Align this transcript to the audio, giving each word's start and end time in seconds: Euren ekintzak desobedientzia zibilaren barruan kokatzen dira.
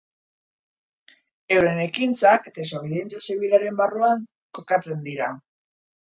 Euren 1.57 1.81
ekintzak 1.83 2.47
desobedientzia 2.55 3.21
zibilaren 3.27 3.77
barruan 3.81 4.23
kokatzen 4.59 5.05
dira. 5.09 5.29